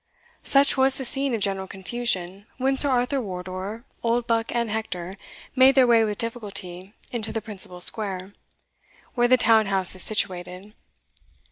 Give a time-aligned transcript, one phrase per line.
[0.41, 5.15] Such was the scene of general confusion, when Sir Arthur Wardour, Oldbuck, and Hector,
[5.55, 8.33] made their way with difficulty into the principal square,
[9.13, 10.73] where the town house is situated.